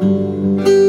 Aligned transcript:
Música 0.00 0.79